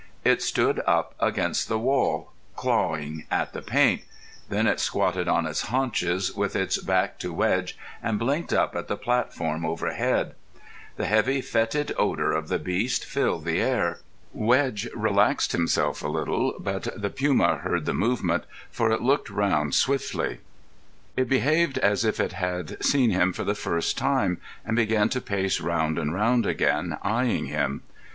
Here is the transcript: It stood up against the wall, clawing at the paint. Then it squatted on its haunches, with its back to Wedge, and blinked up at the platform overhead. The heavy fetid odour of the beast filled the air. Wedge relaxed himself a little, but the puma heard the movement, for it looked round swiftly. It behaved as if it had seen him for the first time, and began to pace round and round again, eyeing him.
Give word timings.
It 0.25 0.41
stood 0.41 0.81
up 0.87 1.13
against 1.19 1.67
the 1.67 1.77
wall, 1.77 2.31
clawing 2.55 3.25
at 3.29 3.53
the 3.53 3.61
paint. 3.61 4.01
Then 4.49 4.65
it 4.65 4.79
squatted 4.79 5.27
on 5.27 5.45
its 5.45 5.61
haunches, 5.67 6.33
with 6.33 6.55
its 6.55 6.79
back 6.79 7.19
to 7.19 7.31
Wedge, 7.31 7.77
and 8.01 8.17
blinked 8.17 8.51
up 8.51 8.75
at 8.75 8.87
the 8.87 8.97
platform 8.97 9.63
overhead. 9.63 10.33
The 10.97 11.05
heavy 11.05 11.39
fetid 11.39 11.91
odour 11.99 12.31
of 12.31 12.47
the 12.47 12.57
beast 12.57 13.05
filled 13.05 13.45
the 13.45 13.61
air. 13.61 13.99
Wedge 14.33 14.89
relaxed 14.95 15.51
himself 15.51 16.01
a 16.01 16.07
little, 16.07 16.55
but 16.57 16.87
the 16.99 17.11
puma 17.11 17.57
heard 17.57 17.85
the 17.85 17.93
movement, 17.93 18.45
for 18.71 18.89
it 18.89 19.03
looked 19.03 19.29
round 19.29 19.75
swiftly. 19.75 20.39
It 21.15 21.29
behaved 21.29 21.77
as 21.77 22.03
if 22.03 22.19
it 22.19 22.33
had 22.33 22.83
seen 22.83 23.11
him 23.11 23.33
for 23.33 23.43
the 23.43 23.53
first 23.53 23.99
time, 23.99 24.39
and 24.65 24.75
began 24.75 25.09
to 25.09 25.21
pace 25.21 25.61
round 25.61 25.99
and 25.99 26.11
round 26.11 26.47
again, 26.47 26.97
eyeing 27.03 27.45
him. 27.45 27.83